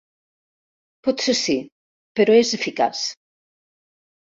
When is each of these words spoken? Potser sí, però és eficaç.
Potser 1.09 1.37
sí, 1.43 1.57
però 2.21 2.41
és 2.41 2.59
eficaç. 2.63 3.07